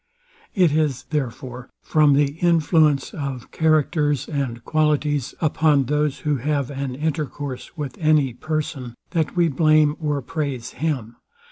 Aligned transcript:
It 0.55 0.71
is 0.71 1.03
therefore 1.11 1.69
from 1.83 2.13
the 2.13 2.31
influence 2.39 3.13
of 3.13 3.51
characters 3.51 4.27
and 4.27 4.65
qualities, 4.65 5.35
upon 5.39 5.83
those 5.83 6.21
who 6.21 6.37
have 6.37 6.71
an 6.71 6.95
intercourse 6.95 7.77
with 7.77 7.99
any 7.99 8.33
person, 8.33 8.95
that 9.11 9.35
we 9.35 9.47
blame 9.47 9.95
or 9.99 10.19
praise 10.23 10.71
him. 10.71 11.17